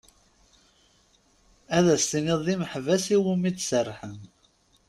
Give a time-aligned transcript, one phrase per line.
[1.77, 4.17] Ad as-tiniḍ d imeḥbas iwumi d-serḥen.